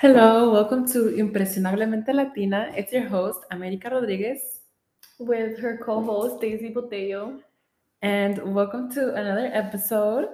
[0.00, 2.70] Hello, welcome to Impresionablemente Latina.
[2.76, 4.40] It's your host, America Rodriguez,
[5.18, 7.40] with her co-host Daisy Botello.
[8.02, 10.28] and welcome to another episode.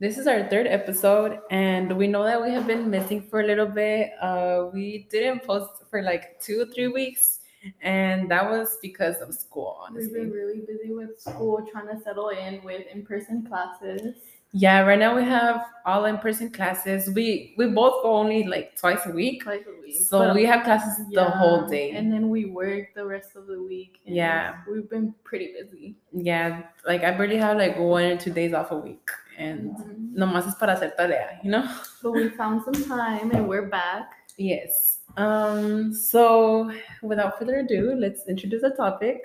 [0.00, 3.46] This is our third episode, and we know that we have been missing for a
[3.46, 4.10] little bit.
[4.20, 7.40] Uh, we didn't post for like two or three weeks,
[7.80, 12.28] and that was because of school, We've been really busy with school, trying to settle
[12.28, 14.16] in with in-person classes.
[14.58, 17.10] Yeah, right now we have all in-person classes.
[17.14, 20.00] We we both go only like twice a week, Twice a week.
[20.08, 21.90] so But, we have classes the whole day.
[21.92, 24.00] And then we work the rest of the week.
[24.06, 24.54] and Yeah.
[24.70, 25.96] We've been pretty busy.
[26.12, 30.16] yeah, like I barely have like one or two days off a week, and Mhm.
[30.16, 31.64] nomás es para hacer tarea, you know?
[32.02, 34.08] But we found some time and we're back.
[34.38, 35.00] Yes.
[35.18, 36.70] Um, so
[37.02, 39.18] without further ado, let's introduce the topic.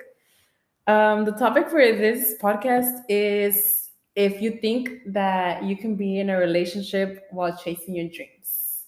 [0.86, 3.81] Um, the topic for this podcast is
[4.14, 8.84] if you think that you can be in a relationship while chasing your dreams.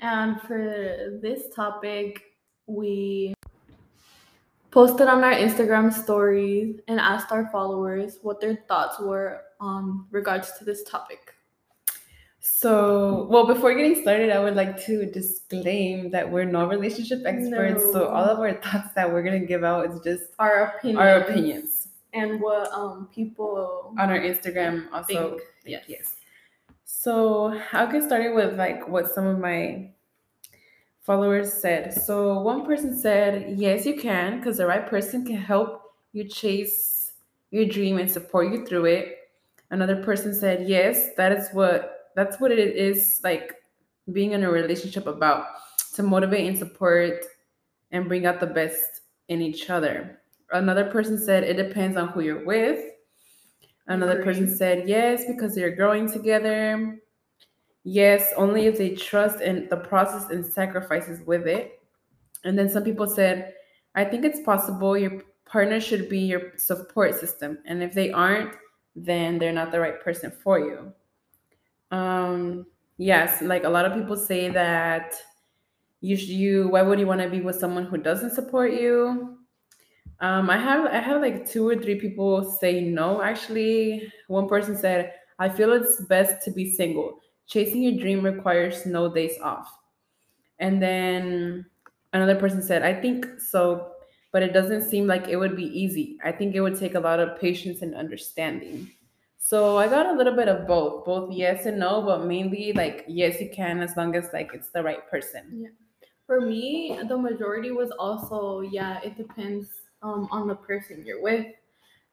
[0.00, 2.22] And for this topic,
[2.66, 3.34] we
[4.70, 10.52] posted on our Instagram stories and asked our followers what their thoughts were on regards
[10.58, 11.34] to this topic.
[12.40, 17.84] So, well, before getting started, I would like to disclaim that we're not relationship experts.
[17.92, 20.98] So, all of our thoughts that we're gonna give out is just Our opinions.
[20.98, 21.81] our opinions
[22.12, 24.86] And what um people on our Instagram.
[24.92, 25.42] Also, think.
[25.64, 25.84] yes.
[25.88, 26.16] Yes.
[26.84, 29.90] So I'll get started with like what some of my
[31.02, 31.92] followers said.
[31.92, 37.12] So one person said, "Yes, you can, because the right person can help you chase
[37.50, 39.18] your dream and support you through it."
[39.70, 43.54] Another person said, "Yes, that is what that's what it is like
[44.12, 45.46] being in a relationship about
[45.94, 47.24] to motivate and support
[47.90, 50.21] and bring out the best in each other."
[50.52, 52.84] Another person said, "It depends on who you're with."
[53.86, 56.98] Another person said yes because they're growing together.
[57.84, 61.80] Yes, only if they trust in the process and sacrifices with it.
[62.44, 63.54] And then some people said,
[63.94, 67.58] I think it's possible your partner should be your support system.
[67.66, 68.54] And if they aren't,
[68.94, 70.92] then they're not the right person for you.
[71.90, 72.66] Um,
[72.98, 75.14] yes, like a lot of people say that
[76.00, 79.38] you should you why would you want to be with someone who doesn't support you?
[80.22, 83.22] Um, I have I have like two or three people say no.
[83.22, 87.18] Actually, one person said, "I feel it's best to be single.
[87.46, 89.68] Chasing your dream requires no days off."
[90.60, 91.66] And then
[92.12, 93.94] another person said, "I think so,
[94.30, 96.18] but it doesn't seem like it would be easy.
[96.24, 98.92] I think it would take a lot of patience and understanding."
[99.38, 103.04] So I got a little bit of both, both yes and no, but mainly like
[103.08, 105.66] yes, you can as long as like it's the right person.
[105.66, 105.74] Yeah.
[106.26, 111.46] For me, the majority was also yeah, it depends um on the person you're with.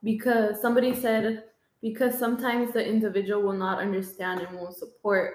[0.03, 1.43] Because somebody said
[1.81, 5.33] because sometimes the individual will not understand and won't support.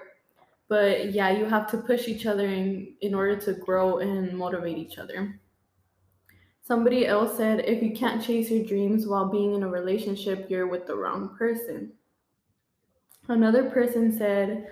[0.67, 4.77] But yeah, you have to push each other in, in order to grow and motivate
[4.77, 5.39] each other.
[6.61, 10.67] Somebody else said if you can't chase your dreams while being in a relationship, you're
[10.67, 11.93] with the wrong person.
[13.27, 14.67] Another person said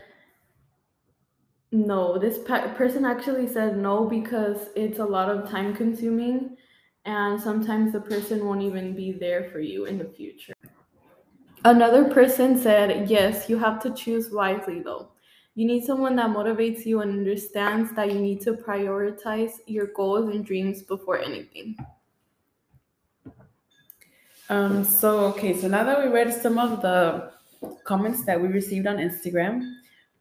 [1.72, 2.18] no.
[2.18, 6.58] This pe- person actually said no because it's a lot of time consuming
[7.06, 10.53] and sometimes the person won't even be there for you in the future.
[11.66, 15.09] Another person said yes, you have to choose wisely though.
[15.56, 20.34] You need someone that motivates you and understands that you need to prioritize your goals
[20.34, 21.78] and dreams before anything.
[24.50, 27.31] Um, so okay, so now that we read some of the
[27.86, 29.74] comments that we received on Instagram,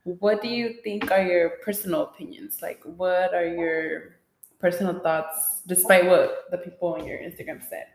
[0.04, 2.60] what do you think are your personal opinions?
[2.62, 4.16] Like, what are your
[4.62, 7.86] personal thoughts, despite what the people on your Instagram said?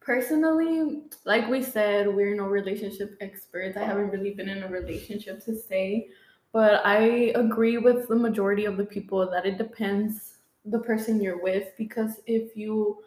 [0.00, 3.76] Personally, like we said, we're no relationship experts.
[3.76, 6.08] I haven't really been in a relationship to say,
[6.52, 11.42] but I agree with the majority of the people that it depends the person you're
[11.42, 12.98] with because if you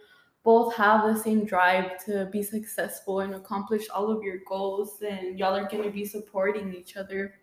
[0.43, 5.37] both have the same drive to be successful and accomplish all of your goals, then
[5.37, 7.35] y'all are going to be supporting each other.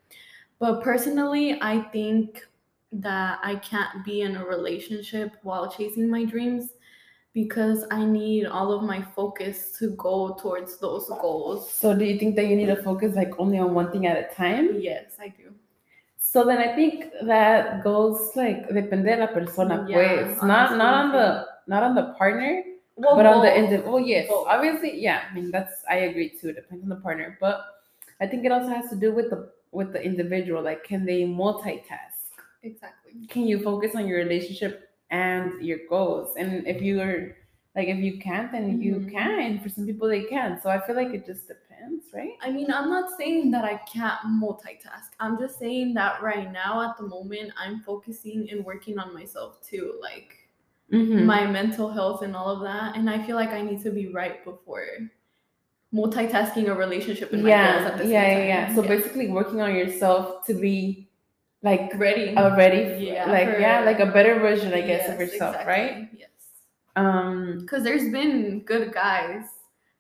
[0.58, 2.46] But personally, I think
[2.92, 6.70] that I can't be in a relationship while chasing my dreams
[7.32, 11.70] because I need all of my focus to go towards those goals.
[11.70, 14.16] So, do you think that you need to focus like only on one thing at
[14.18, 14.80] a time?
[14.80, 15.54] Yes, I do.
[16.22, 20.94] So then I think that goes like depende de la persona, Yeah, pues not not
[20.94, 22.62] on the not on the partner,
[22.96, 23.94] Well, but on the individual.
[23.94, 24.46] Well, oh, yes, Both.
[24.46, 25.22] obviously, yeah.
[25.28, 26.50] I mean, that's I agree too.
[26.50, 27.64] It depends on the partner, but
[28.20, 30.62] I think it also has to do with the with the individual.
[30.62, 32.09] Like, can they multitask?
[32.62, 33.26] Exactly.
[33.28, 36.36] Can you focus on your relationship and your goals?
[36.36, 37.36] And if you are
[37.76, 39.12] Like if you can't, then you Mhm.
[39.12, 39.60] can.
[39.60, 40.60] For some people, they can.
[40.60, 42.32] So I feel like it just depends, right?
[42.42, 45.14] I mean, I'm not saying that I can't multitask.
[45.20, 49.62] I'm just saying that right now, at the moment, I'm focusing and working on myself
[49.62, 50.50] too, like
[50.90, 51.24] Mhm.
[51.26, 52.96] my mental health and all of that.
[52.96, 54.88] And I feel like I need to be right before
[55.94, 58.70] multitasking a relationship and my goals at the yeah, same yeah, time.
[58.70, 58.74] yeah.
[58.74, 61.09] So basically, working on yourself to be
[61.62, 62.36] like ready.
[62.36, 65.72] already, Yeah, like yeah, like a better version, I guess, of Yes, yourself, exactly.
[65.72, 66.08] right?
[66.16, 66.30] Yes.
[66.96, 69.44] Um, Because there's been good guys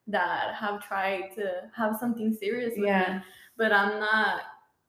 [0.06, 3.20] that have tried to have something serious with me, yeah,
[3.56, 4.42] but I'm not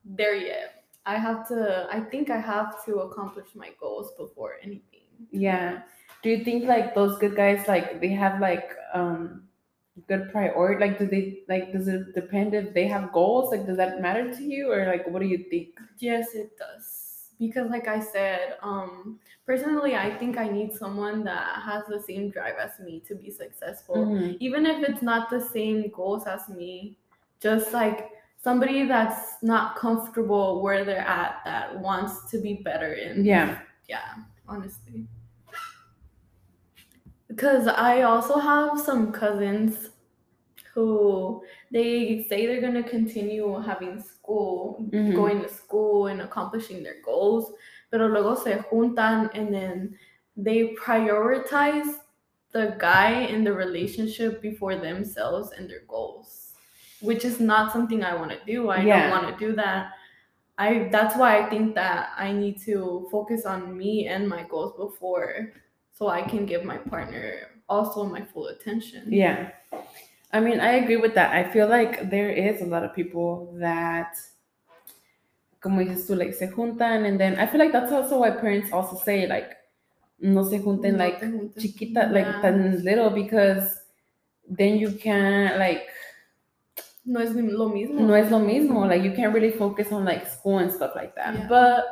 [0.04, 0.84] there yet.
[1.04, 5.06] I have to, I think I have to accomplish my goals before anything.
[5.30, 5.82] yeah.
[6.22, 9.42] Do you think like those good guys, like they have like um
[10.08, 10.80] good priority?
[10.80, 11.72] Like, do they like?
[11.72, 13.50] Does it depend if they have goals?
[13.52, 15.78] Like, does that matter to you, or like, what do you think?
[15.98, 17.30] Yes, it does.
[17.38, 22.30] Because like I said, um personally I think I need someone that has the same
[22.30, 23.96] drive as me to be successful.
[24.06, 24.36] Mhm.
[24.38, 26.96] Even if it's not the same goals as me,
[27.40, 28.10] just like
[28.40, 33.58] somebody that's not comfortable where they're at that wants to be better in Yeah,
[33.88, 34.14] yeah,
[34.48, 35.06] honestly.
[37.32, 39.88] Because I also have some cousins
[40.74, 45.14] who they say they're gonna continue having school, Mhm.
[45.16, 47.52] going to school and accomplishing their goals,
[47.90, 49.98] pero luego se juntan and then
[50.36, 52.00] they prioritize
[52.52, 56.54] the guy in the relationship before themselves and their goals,
[57.00, 58.68] which is not something I want to do.
[58.68, 59.08] I Yeah.
[59.08, 59.92] don't want to do that.
[60.58, 64.76] I that's why I think that I need to focus on me and my goals
[64.76, 65.52] before
[65.92, 67.34] so I can give my partner
[67.68, 69.04] also my full attention.
[69.08, 69.50] yeah.
[70.34, 71.34] I mean, I agree with that.
[71.34, 74.16] I feel like there is a lot of people that,
[75.60, 78.72] como dices tú, like se juntan, and then I feel like that's also why parents
[78.72, 79.52] also say like,
[80.20, 81.60] no se junten No like te juntes.
[81.62, 82.40] chiquita, like Yeah.
[82.42, 83.78] tan little, because
[84.48, 85.86] then you can't like
[87.04, 88.00] No es lo mismo.
[88.00, 88.86] no es lo mismo.
[88.88, 91.34] Like you can't really focus on like school and stuff like that.
[91.34, 91.46] Yeah.
[91.48, 91.84] But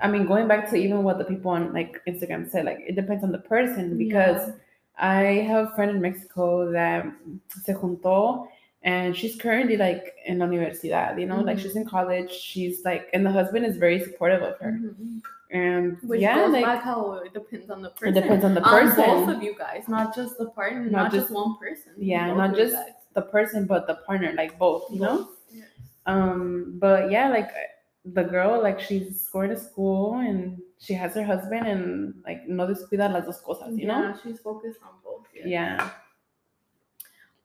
[0.00, 2.96] I mean, going back to even what the people on like Instagram said, like it
[2.96, 4.54] depends on the person because Yeah.
[4.98, 7.06] I have a friend in Mexico that
[7.64, 8.48] se juntó
[8.82, 11.62] and she's currently like in la universidad, you know, like Mhm.
[11.62, 12.30] she's in college.
[12.30, 14.72] She's like, and the husband is very supportive of her.
[14.72, 15.22] Mhm.
[15.50, 18.16] And Which yeah, goes like back how it depends on the person.
[18.16, 19.04] it depends on the On person.
[19.04, 21.92] both of you guys, not just the partner, Not not, just, just- one person.
[21.96, 22.92] yeah, both not just guys.
[23.14, 25.16] the person, but the partner, like both, you know?
[25.18, 25.28] Both.
[25.52, 25.66] Yes.
[26.06, 27.50] Um, but yeah, like
[28.04, 32.66] the girl, like she's going to school and she has her husband and like no
[32.66, 34.02] descuida las dos cosas, you know?
[34.02, 35.26] yeah, she's focused on both.
[35.34, 35.46] yes.
[35.46, 35.90] Yeah.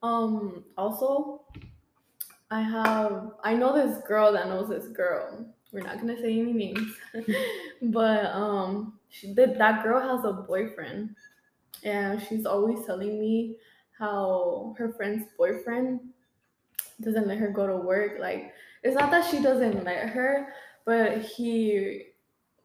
[0.02, 0.64] Um.
[0.76, 1.42] Also,
[2.50, 3.32] I have.
[3.42, 5.46] I know this girl that knows this girl.
[5.72, 6.94] We're not gonna say any names,
[7.82, 9.58] but um, she did.
[9.58, 11.14] That girl has a boyfriend,
[11.84, 13.56] and she's always telling me
[13.98, 16.00] how her friend's boyfriend
[17.00, 18.18] doesn't let her go to work.
[18.20, 18.52] Like,
[18.82, 20.48] it's not that she doesn't let her,
[20.84, 22.06] but he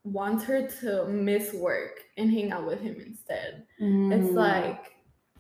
[0.04, 3.66] wants her to miss work and hang out with him instead.
[3.80, 4.34] It's Mm.
[4.34, 4.94] like,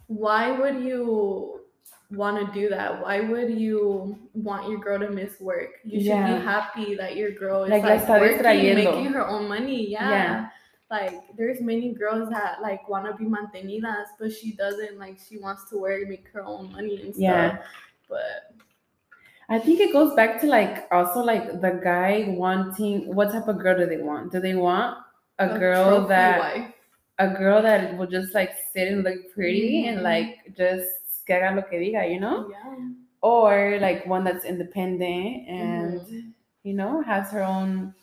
[0.07, 1.62] why would you
[2.12, 3.01] want to do that?
[3.01, 5.80] Why would you want your girl to miss work?
[5.83, 6.38] You should Yeah.
[6.38, 9.89] be happy that your girl is Like, like, working, making her own money.
[9.89, 10.09] Yeah.
[10.09, 10.50] Yeah.
[10.91, 15.00] Like there's many girls that like want to be mantenidas, but she doesn't.
[15.00, 17.22] Like she wants to work, make her own money and stuff.
[17.24, 17.58] Yeah.
[18.08, 18.53] But
[19.50, 23.60] I think it goes back to like also like the guy wanting what type of
[23.60, 24.32] girl do they want?
[24.32, 24.98] Do they want
[25.40, 26.74] a, girl that wife.
[27.20, 30.04] a girl that will just like sit and look pretty and Mhm.
[30.04, 32.50] like just que haga lo que diga, you know?
[32.50, 32.90] Yeah.
[33.22, 36.34] Or like one that's independent and Mhm.
[36.64, 37.94] you know has her own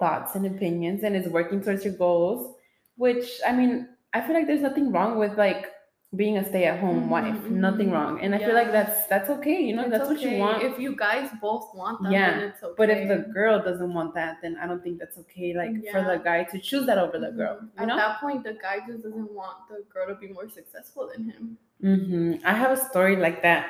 [0.00, 2.54] thoughts and opinions and is working towards your goals.
[2.96, 5.70] Which I mean, I feel like there's nothing wrong with like
[6.14, 7.34] being a stay-at-home wife.
[7.44, 7.92] Mhm, Nothing mhm.
[7.94, 8.20] wrong.
[8.20, 10.62] And I feel like that's that's okay, you know, It's that's what you want.
[10.62, 12.74] If you guys both want that, Yeah, then it's okay.
[12.76, 15.54] But if the girl doesn't want that, then I don't think that's okay.
[15.54, 17.62] Like for the guy to choose that over the girl, Mhm.
[17.76, 17.96] you At know.
[17.96, 21.56] that point, the guy just doesn't want the girl to be more successful than him.
[21.80, 23.62] hmm I have a story like that.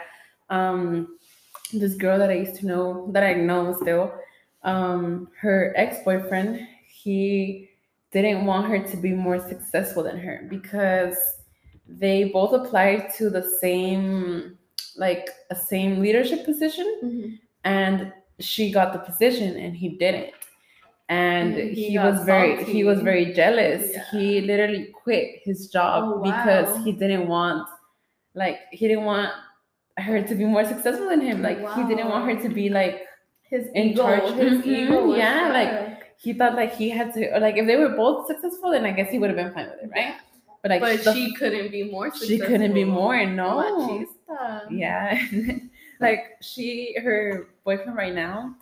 [0.50, 1.16] Um,
[1.72, 4.12] this girl that I used to know, that I know still,
[4.64, 6.66] um, her ex boyfriend,
[7.02, 7.70] he
[8.11, 11.16] didn't want her to be more successful than her because
[11.99, 14.58] they both applied to the same,
[14.96, 20.32] like a same leadership position, and she got the position and he didn't.
[21.08, 23.92] And And he he, was very he was very jealous.
[23.92, 24.04] Yeah.
[24.12, 27.68] he literally quit his job Oh, because he didn't want
[28.34, 29.30] like he didn't want
[29.99, 31.42] her to be more successful than him.
[31.42, 33.06] Like he didn't want her to be like
[33.52, 34.32] His In ego, charge.
[34.34, 34.66] his Mhm.
[34.66, 35.72] ego, Yeah, like,
[36.16, 38.92] he thought like he had to or like if they were both successful then i
[38.96, 40.14] guess he would have been fine with it right
[40.62, 42.14] but like but the- she couldn't be more.
[42.14, 43.25] she couldn't be more.
[43.26, 44.04] No,
[44.71, 45.21] yeah,
[46.00, 48.54] like she her boyfriend right now,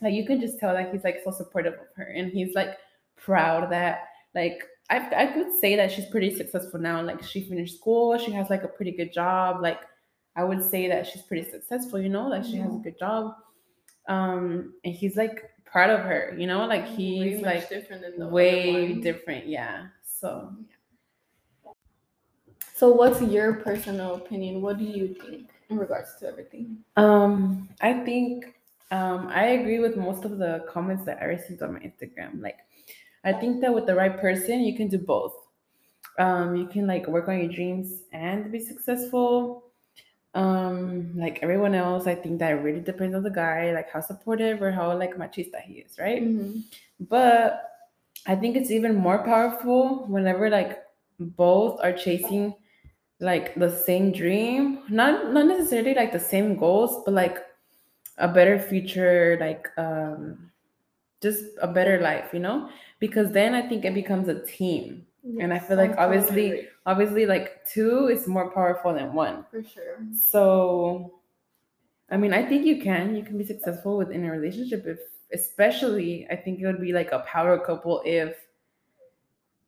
[0.00, 2.76] like you can just tell that he's like so supportive of her, and he's like
[3.16, 4.62] proud that like.
[4.90, 7.00] I, I could say that she's pretty successful now.
[7.00, 9.62] Like she finished school, she has like a pretty good job.
[9.62, 9.78] Like
[10.36, 13.34] I would say that she's pretty successful, you know, like she has a good job.
[14.08, 18.94] Um, and he's like proud of her, you know, like he's much like different way
[18.94, 19.86] different, yeah.
[20.02, 20.52] So
[22.82, 24.60] So, what's your personal opinion?
[24.60, 26.78] What do you think in regards to everything?
[26.96, 28.56] um I think
[28.90, 32.42] um I agree with most of the comments that I received on my Instagram.
[32.42, 32.58] Like
[33.22, 35.32] I think that with the right person you can do both.
[36.18, 39.62] Um you can like work on your dreams and be successful.
[40.34, 44.00] Um like everyone else, I think that it really depends on the guy, like how
[44.00, 46.22] supportive or how like machista he is, right?
[46.24, 46.64] Mhm.
[46.98, 47.68] but
[48.26, 50.72] i think it's even more powerful whenever like
[51.18, 52.54] both are chasing
[53.22, 54.82] like the same dream.
[54.90, 57.38] Not not necessarily like the same goals but like
[58.18, 60.50] a better future like um
[61.22, 62.68] just a better life you know?
[62.98, 65.06] Because then i think it becomes a team.
[65.40, 66.04] And I feel like totally.
[66.04, 69.46] obviously- agree, obviously like two is more powerful than one.
[69.50, 69.98] For sure.
[70.12, 71.14] so
[72.10, 73.14] i mean i think you can.
[73.16, 74.98] You can be successful within a relationship if
[75.32, 78.36] especially i think it would be like a power couple if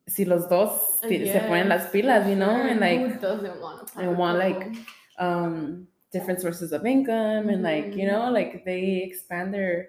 [0.07, 4.17] si los dos se ponen las pilas you know and who like doesn't want and
[4.17, 4.71] want, like,
[5.19, 9.87] um different sources of income and like you know like they expand their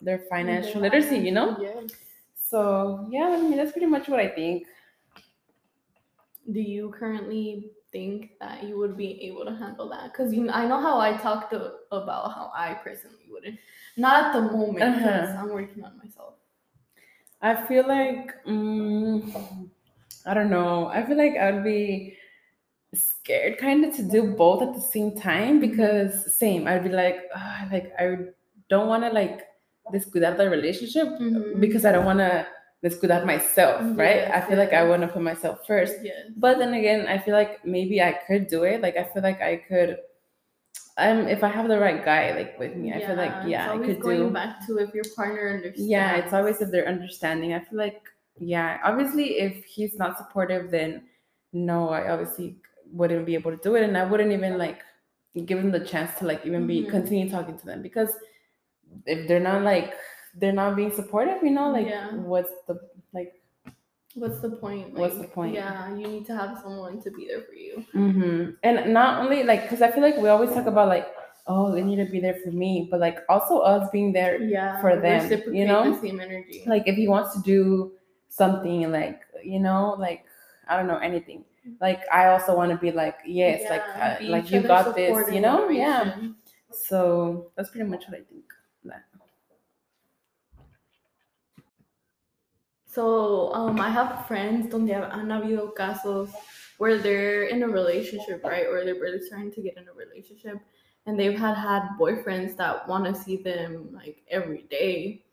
[0.00, 1.90] their financial literacy you know Yes.
[2.34, 4.66] so yeah i mean that's pretty much what i think
[6.50, 10.10] Do you currently think that you would be able to handle that?
[10.10, 13.58] Because you, I know how I talked to, about how I personally wouldn't.
[13.96, 15.38] Not at the moment because Uh-huh.
[15.38, 16.34] I'm working on myself.
[17.42, 19.68] I feel like mm,
[20.26, 20.86] I don't know.
[20.86, 22.16] I feel like I would be
[22.94, 26.66] scared kind of to do both at the same time because same.
[26.68, 27.18] I'd be like,
[27.72, 28.16] like I
[28.70, 29.42] don't want to like
[29.92, 31.60] this descuidar the relationship Mhm.
[31.60, 32.46] because I don't want to
[32.82, 34.24] this descuidar myself, right?
[34.30, 35.96] I Yes, feel like I want to put myself first.
[36.02, 36.26] Yes.
[36.36, 38.80] But then again, I feel like maybe I could do it.
[38.82, 39.98] Like I feel like I could.
[40.98, 43.78] Um, if I have the right guy like with me, I feel like yeah, I
[43.78, 44.30] could going do.
[44.30, 45.88] back to if your partner understands.
[45.88, 47.54] Yeah, it's always if they're understanding.
[47.54, 48.02] I feel like,
[48.38, 51.04] yeah, obviously, if he's not supportive, then
[51.52, 52.56] no, I obviously
[52.92, 54.80] wouldn't be able to do it, and I wouldn't even like
[55.46, 56.90] give them the chance to like even be Mhm.
[56.90, 58.10] continue talking to them because
[59.06, 59.94] if they're not like
[60.34, 62.12] they're not being supportive, you know, like Yeah.
[62.16, 62.78] what's the?
[64.14, 64.92] What's the point?
[64.94, 65.54] What's the Like, point?
[65.54, 67.84] Yeah, you need to have someone to be there for you.
[67.92, 71.08] hmm And not only like because I feel like we always talk about like
[71.46, 74.80] oh they need to be there for me, but like also us being there Yeah,
[74.80, 75.94] For them, you know?
[75.94, 76.64] the same energy.
[76.66, 77.92] like if he wants to do
[78.28, 80.24] something like you know like
[80.68, 81.44] i don't know anything
[81.82, 85.38] like i also want to be like yes like uh, like you got this you
[85.40, 86.16] know yeah
[86.72, 88.44] so that's pretty much what i think
[88.84, 89.04] that.
[92.92, 96.28] So, um, I have friends donde han habido casos
[96.76, 98.66] where they're in a relationship, right?
[98.66, 100.58] Or they're really starting to get in a relationship
[101.06, 105.24] and they've had had boyfriends that want to see them like every day.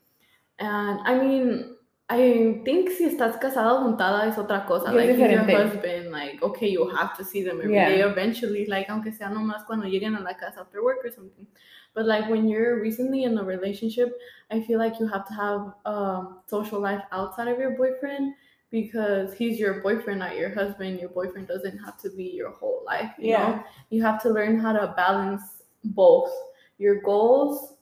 [0.59, 1.75] And I mean,
[2.11, 4.91] I think si estás casada juntada es otra cosa.
[4.91, 5.53] Like, if your diferente.
[5.53, 8.11] husband, like, okay, you have to see them every day Yeah.
[8.11, 11.45] eventually, like, aunque sea nomás cuando lleguen a la casa after work or something.
[11.93, 14.17] But like when you're recently in a relationship,
[14.49, 18.33] I feel like you have to have um, social life outside of your boyfriend
[18.71, 20.99] because he's your boyfriend, not your husband.
[20.99, 23.11] Your boyfriend doesn't have to be your whole life.
[23.19, 23.49] You Yeah.
[23.51, 26.31] know, you have to learn how to balance both
[26.77, 27.75] your goals,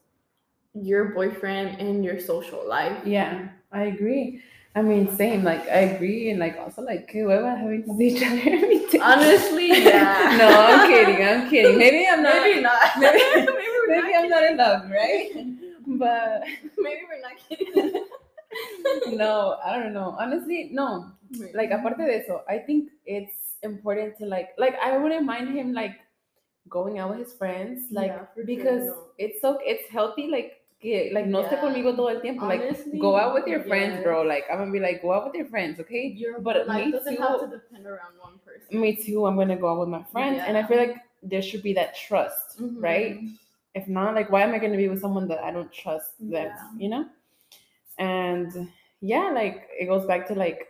[0.73, 2.97] your boyfriend, and your social life.
[3.05, 4.41] yeah i agree
[4.75, 8.07] i mean same like i agree and like also like que hueva having to see
[8.15, 10.35] each other every day Honestly, yeah.
[10.41, 12.81] no i'm kidding i'm kidding maybe i'm not Maybe not.
[12.99, 15.31] maybe, maybe we're maybe not i'm not in love right
[15.87, 16.43] but.
[16.77, 18.03] Maybe we're not kidding.
[19.23, 21.11] no i don't know honestly no
[21.53, 25.73] like aparte de eso i think it's important to like like i wouldn't mind him
[25.73, 25.95] like
[26.69, 28.95] going out with his friends like Yeah, for sure, because no.
[29.17, 31.61] it's so it's healthy like que like no esté Yeah.
[31.61, 32.61] conmigo todo el tiempo like
[32.99, 34.03] go out with your friends yes.
[34.03, 36.85] bro like i'm gonna be like go out with your friends okay Your but life
[36.85, 38.79] me doesn't have to too depend around one person.
[38.79, 41.63] me too i'm gonna go out with my friends and i feel like there should
[41.63, 43.31] be that trust right Mhm.
[43.73, 46.29] if not like why am i to be with someone that i don't trust them
[46.31, 46.69] Yeah.
[46.77, 47.05] you know
[47.97, 48.69] and
[49.01, 50.67] yeah like it goes back to like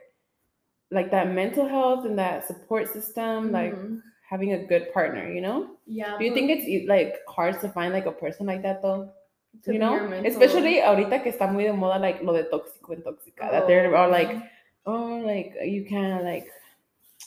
[0.89, 4.01] like that mental health and that support system like Mhm.
[4.29, 6.17] having a good partner you know yeah.
[6.17, 9.09] do you think it's like hard to find like a person like that though
[9.63, 9.95] to you know
[10.25, 14.09] especially ahorita que está muy de moda like lo de tóxico tóxica that they're all
[14.09, 14.31] like
[14.85, 16.47] oh like you can't like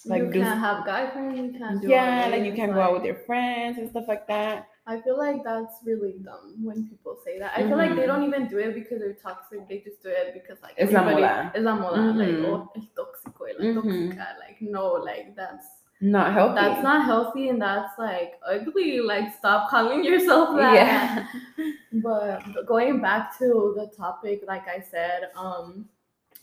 [0.06, 1.36] Like you do- can't have guy friends.
[1.36, 1.88] You can't do.
[1.88, 4.64] yeah, like you this, can go out with your friends and stuff like that.
[4.86, 7.52] I feel like that's really dumb when people say that.
[7.54, 8.12] I feel like they Mhm.
[8.12, 9.68] don't even do it because they're toxic.
[9.68, 11.52] They just do it because like Es la moda.
[11.54, 12.00] Es la moda.
[12.00, 12.16] Mhm.
[12.16, 13.74] Like oh, el tóxico, la Mhm.
[13.76, 14.26] tóxica.
[14.40, 15.66] Like no, like that's
[16.02, 16.54] Not healthy.
[16.54, 19.00] that's not healthy and that's like ugly.
[19.00, 20.74] Like stop calling yourself that.
[20.74, 21.72] Yeah.
[21.92, 25.86] But going back to the topic, like I said, um,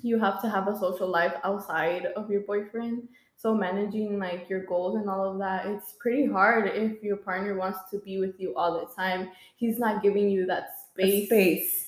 [0.01, 3.07] you have to have a social life outside of your boyfriend.
[3.35, 7.55] So managing like your goals and all of that, it's pretty hard if your partner
[7.55, 9.29] wants to be with you all the time.
[9.55, 11.86] He's not giving you that A space, space.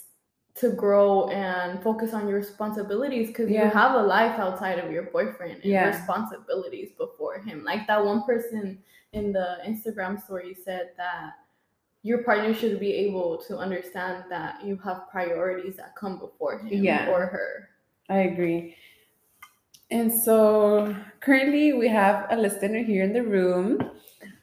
[0.59, 3.65] To grow and focus on your responsibilities because Yeah.
[3.65, 5.87] you have a life outside of your boyfriend and Yeah.
[5.87, 7.63] responsibilities before him.
[7.63, 11.33] Like that one person in the Instagram story said that
[12.03, 16.83] your partner should be able to understand that you have priorities that come before him
[16.83, 17.09] Yeah.
[17.09, 17.69] or her.
[18.09, 18.75] I agree.
[19.91, 23.91] And so currently we have a listener here in the room,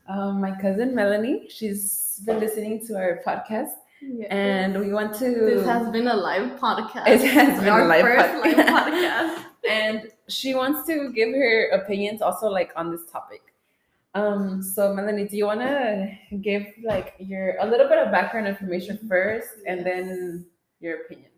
[0.09, 1.49] um, my cousin Melanie.
[1.49, 4.27] She's been listening to our podcast, Yeah.
[4.35, 5.31] and we want to.
[5.31, 7.09] this has been a live podcast.
[7.09, 8.57] It has been a our live first podcast.
[8.57, 9.45] live podcast.
[9.69, 13.43] and she wants to give her opinions also like on this topic.
[14.15, 16.11] Um, so Melanie, do you want to
[16.41, 20.47] give like your a little bit of background information first, and then
[20.81, 21.33] your opinions?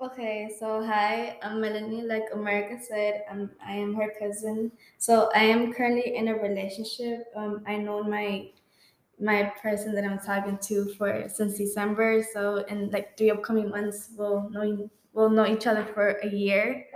[0.00, 2.02] Okay, so hi, I'm Melanie.
[2.02, 4.72] Like America said, I'm, I am her cousin.
[4.98, 7.26] So I am currently in a relationship.
[7.34, 8.48] Um, I know my
[9.20, 12.24] my person that I'm talking to for since December.
[12.32, 16.86] So in like three upcoming months, we'll know we'll know each other for a year.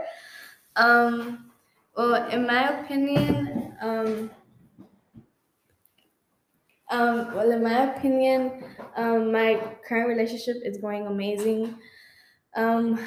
[0.76, 1.50] Um,
[1.96, 4.30] well, in my opinion, um,
[6.90, 8.64] um, well, in my opinion,
[8.96, 11.76] um, my current relationship is going amazing.
[12.56, 12.98] Um,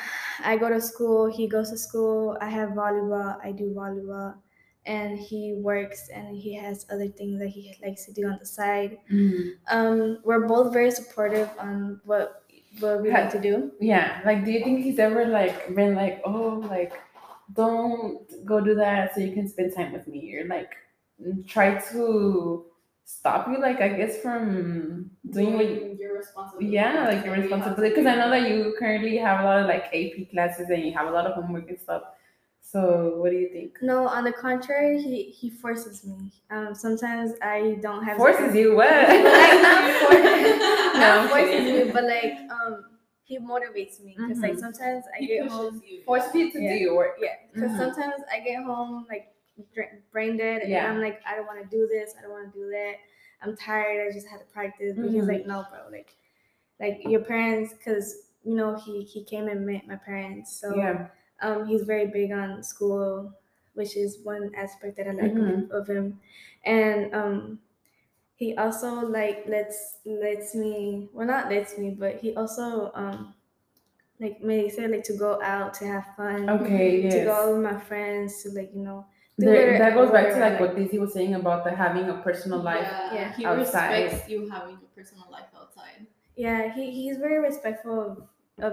[0.43, 4.35] I go to school, he goes to school, I have volleyball, I do volleyball,
[4.85, 8.45] and he works and he has other things that he likes to do on the
[8.45, 8.97] side.
[9.67, 12.43] Um, we're both very supportive on what
[12.79, 13.71] what we like to do.
[13.79, 16.93] Yeah, like, do you think he's ever like been like, oh, like,
[17.53, 20.71] don't go do that so you can spend time with me, or like,
[21.47, 22.65] try to
[23.03, 26.73] stop you, like, I guess from doing what you, your responsibility.
[26.73, 27.89] yeah, like your responsibility.
[27.89, 30.93] Because I know that you currently have a lot of like AP classes and you
[30.93, 32.03] have a lot of homework and stuff.
[32.61, 33.77] So, what do you think?
[33.81, 36.31] No, on the contrary, he he forces me.
[36.51, 38.89] Um, sometimes I don't have Forces you what?
[38.91, 42.85] Like, not forces, No, not forces me, but like um,
[43.23, 44.59] he motivates me because like Mhm.
[44.59, 45.81] sometimes I He get home.
[45.85, 46.03] you.
[46.05, 47.17] Forces you to do your work.
[47.19, 47.77] Yeah, because Mhm.
[47.77, 49.33] sometimes I get home like
[50.11, 50.89] brain dead, and Yeah.
[50.89, 52.95] I'm like, I don't want to do this, I don't want to do that.
[53.43, 54.07] I'm tired.
[54.07, 54.95] I just had to practice.
[54.95, 55.27] But he's Mhm.
[55.27, 56.15] like, no, bro, like,
[56.79, 61.07] like your parents, because you know he he came and met my parents, so Yeah.
[61.41, 63.33] Um, he's very big on school,
[63.73, 65.71] which is one aspect that I like Mhm.
[65.71, 66.19] of, of him,
[66.65, 67.59] and um,
[68.35, 73.33] he also like lets lets me well not lets me, but he also um,
[74.19, 77.63] like may say like to go out to have fun, Okay, to go out with
[77.63, 79.05] my friends, to like you know
[79.39, 81.63] do There, whatever- that goes back to whatever I like what Daisy was saying about
[81.63, 82.87] the having a personal life.
[82.87, 83.33] Yeah, Yeah.
[83.33, 84.03] he outside.
[84.03, 86.05] respects you having a personal life outside.
[86.35, 88.11] Yeah, he, he's very respectful of,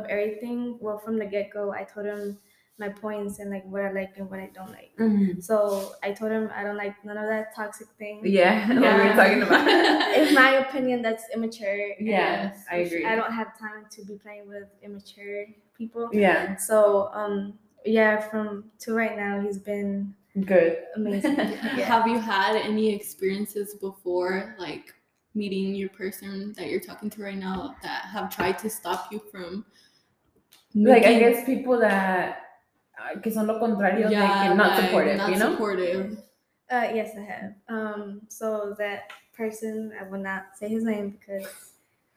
[0.01, 0.79] of everything.
[0.81, 2.39] Well, from the get go, I told him
[2.79, 4.93] my points and like what I like and what I don't like.
[4.99, 5.43] Mhm.
[5.43, 8.21] So I told him I don't like none of that toxic thing.
[8.25, 9.09] Yeah, what we Yeah.
[9.09, 9.69] were talking about.
[10.19, 11.95] In my opinion, that's immature.
[11.99, 13.05] and Yeah, I agree.
[13.05, 16.09] I don't have time to be playing with immature people.
[16.13, 20.15] yeah, So um yeah, from to right now, he's been
[20.45, 20.79] good.
[20.97, 21.37] amazing.
[21.79, 21.87] Yeah.
[21.87, 24.95] Have you had any experiences before, like
[25.35, 29.21] meeting your person that you're talking to right now, that have tried to stop you
[29.31, 29.65] from?
[30.75, 32.48] Like I guess people that
[33.23, 35.51] que son lo contrario, like not like, supportive, not you know?
[35.53, 36.19] supportive.
[36.71, 37.53] Uh, yes, I have.
[37.69, 41.47] Um, so that person, I will not say his name because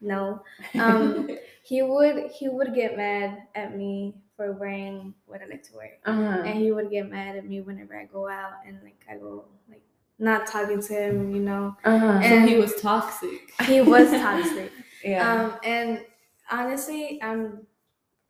[0.01, 0.41] no.
[0.79, 1.29] Um,
[1.63, 5.91] he would he would get mad at me for wearing what I like to wear,
[6.05, 6.41] Uh-huh.
[6.45, 9.45] and he would get mad at me whenever I go out and like I go
[9.69, 9.83] like
[10.19, 11.33] not talking to him.
[11.35, 12.19] You know, Uh-huh.
[12.21, 13.51] so and- he was toxic.
[13.67, 14.71] he was toxic.
[15.03, 15.31] yeah.
[15.31, 16.03] Um, and
[16.51, 17.65] honestly, I'm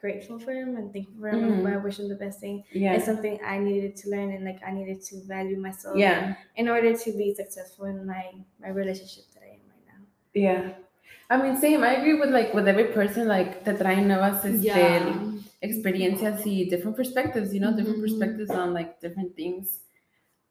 [0.02, 1.44] grateful for him and thankful for him.
[1.44, 1.74] and Mhm.
[1.74, 2.64] I wish him the best thing.
[2.74, 2.94] yeah.
[2.96, 5.96] It's something I needed to learn, and like I needed to value myself.
[5.98, 6.36] Yeah.
[6.62, 8.24] in order to be successful in my
[8.60, 10.02] my relationship that I am right now.
[10.34, 10.74] Yeah.
[11.30, 11.82] I mean, same.
[11.90, 15.32] I agree with like with every person, like te traen nuevas este, Yeah.
[15.62, 18.06] experiencias y different perspectives, you know, different Mhm.
[18.08, 19.80] perspectives on like different things.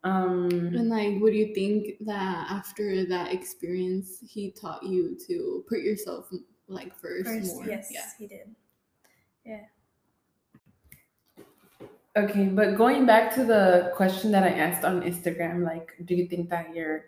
[0.03, 5.65] Um, And like, what do you think that after that experience, he taught you to
[5.69, 6.31] put yourself
[6.69, 7.67] like first, First, more?
[7.67, 8.09] yes, Yeah.
[8.19, 8.47] he did.
[12.17, 16.27] Okay, but going back to the question that I asked on Instagram, like, do you
[16.27, 17.07] think that you're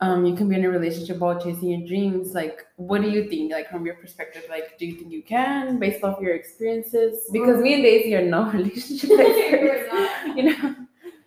[0.00, 2.34] um you can be in a relationship while chasing your dreams?
[2.34, 3.52] Like, what do you think?
[3.52, 7.28] Like from your perspective, like, do you think you can based off your experiences?
[7.32, 9.90] Because me and Daisy are no relationship experts.
[10.36, 10.74] you know.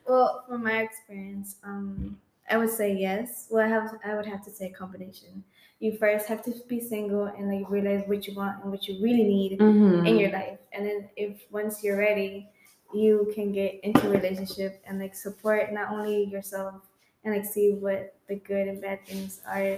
[0.07, 2.17] Well, from my experience, um,
[2.49, 3.47] I would say yes.
[3.49, 5.43] Well, I have I would have to say combination.
[5.79, 9.01] You first have to be single and like realize what you want and what you
[9.01, 10.05] really need Mm-hmm.
[10.07, 12.49] in your life, and then if once you're ready,
[12.93, 16.75] you can get into a relationship and like support not only yourself
[17.23, 19.77] and like see what the good and bad things are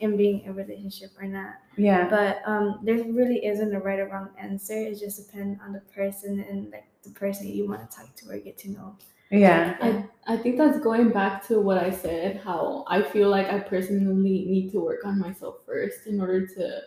[0.00, 1.54] in being in a relationship or not.
[1.76, 2.08] Yeah.
[2.08, 4.74] But um, there really isn't a right or wrong answer.
[4.74, 8.30] It just depends on the person and like the person you want to talk to
[8.30, 8.96] or get to know.
[9.30, 9.76] Yeah.
[9.80, 13.60] I, I think that's going back to what I said, how I feel like I
[13.60, 16.80] personally need to work on myself first in order to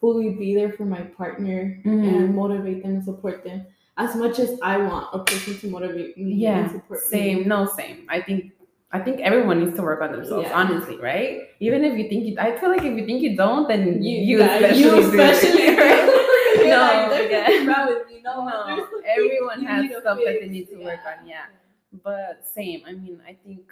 [0.00, 2.08] fully be there for my partner Mhm.
[2.08, 6.16] and motivate them and support them as much as I want a person to motivate
[6.16, 6.58] me Yeah.
[6.60, 7.38] and support Same.
[7.38, 7.44] me.
[7.44, 8.06] No, same.
[8.08, 8.52] I think
[8.90, 10.56] I think everyone needs to work on themselves, Yeah.
[10.58, 11.40] honestly, right?
[11.60, 14.16] Even if you think you, I feel like if you think you don't, then you,
[14.24, 16.68] you yeah, especially, you especially do.
[16.72, 17.86] No, like, yeah.
[17.86, 18.22] with me.
[18.24, 21.52] No, No, everyone has stuff that they need to work on, yeah.
[21.92, 22.82] But same.
[22.86, 23.62] I mean, I think.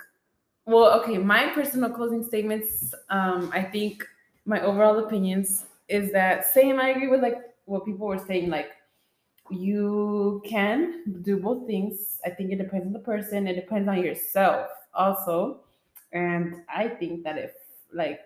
[0.65, 1.19] Well, okay.
[1.19, 2.95] My personal closing statements.
[3.11, 4.05] Um, I think
[4.45, 6.81] my overall opinions is that same.
[6.81, 8.51] I agree with like what people were saying.
[8.51, 8.71] Like,
[9.51, 12.19] you can do both things.
[12.25, 13.47] I think it depends on the person.
[13.47, 15.61] It depends on yourself also.
[16.13, 17.53] And I think that if
[17.93, 18.21] like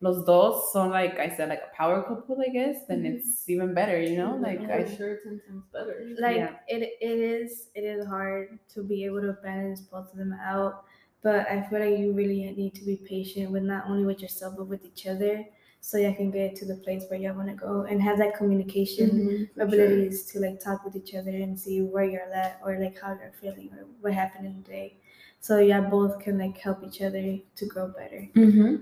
[0.00, 3.14] los dos son like I said like a power couple, I guess, then Mhm.
[3.16, 3.98] it's even better.
[4.00, 6.04] You know, like for I sure, ten times better.
[6.18, 6.56] like Yeah.
[6.68, 10.84] it it is it is hard to be able to balance both of them out
[11.22, 14.54] but i feel like you really need to be patient with not only with yourself
[14.56, 15.44] but with each other
[15.80, 18.34] so you can get to the place where you want to go and have that
[18.34, 19.66] communication Mhm, for sure.
[19.66, 23.12] abilities to like talk with each other and see where you're at or like how
[23.14, 24.96] you're feeling or what happened in the day
[25.46, 28.76] so yeah both can like help each other to grow better hmm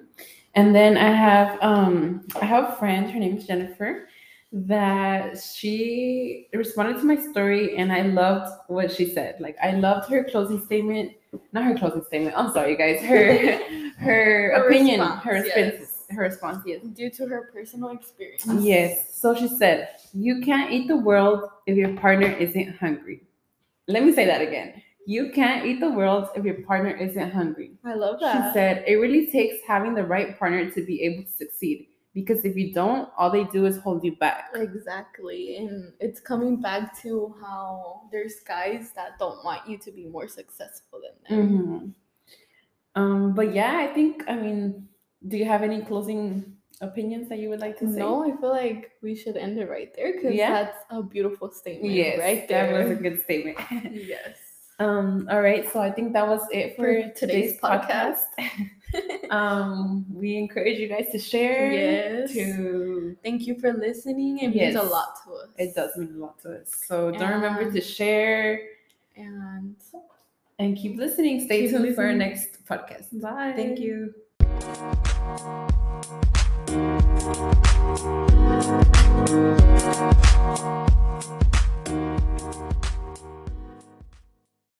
[0.57, 4.07] And then I have um I have a friend, her name is Jennifer,
[4.53, 9.33] that she responded to my story and I loved what she said.
[9.41, 11.11] Like I loved her closing statement.
[11.53, 12.39] Not her closing statement.
[12.39, 13.03] I'm sorry guys.
[13.03, 13.35] Her
[13.99, 16.07] her, Her opinion, response, her response, yes.
[16.15, 16.81] her response, yes.
[16.95, 18.47] due to her personal experience.
[18.63, 19.11] Yes.
[19.21, 23.27] So she said, You can't eat the world if your partner isn't hungry.
[23.89, 24.84] Let me say that again.
[25.07, 27.73] You can't eat the world if your partner isn't hungry.
[27.85, 28.49] I love that.
[28.49, 31.89] She said, It really takes having the right partner to be able to succeed.
[32.15, 34.51] Because if you don't, all they do is hold you back.
[34.55, 35.57] Exactly.
[35.57, 40.29] And it's coming back to how there's guys that don't want you to be more
[40.29, 41.59] successful than them.
[41.59, 41.95] Mhm.
[42.95, 44.89] Um, but yeah, I think, I mean,
[45.27, 47.99] do you have any closing opinions that you would like to say?
[47.99, 50.53] No, I feel like we should end it right there because Yeah?
[50.53, 51.93] that's a beautiful statement.
[51.93, 52.73] Yes, right there.
[52.73, 53.59] that was a good statement.
[53.93, 54.37] yes.
[54.79, 58.19] Um, all right, so I think that was it for, for today's, today's, podcast.
[58.39, 59.31] podcast.
[59.31, 61.73] um, we encourage you guys to share.
[61.73, 62.33] Yes.
[62.33, 64.39] To thank you for listening.
[64.39, 64.75] It yes.
[64.75, 65.49] means a lot to us.
[65.59, 66.73] It does mean a lot to us.
[66.87, 68.61] So and, don't remember to share
[69.17, 69.77] and
[70.59, 71.45] and keep listening.
[71.45, 71.95] Stay keep tuned listening.
[71.95, 73.21] for our next podcast.
[73.21, 73.53] Bye.
[73.55, 74.15] Thank you.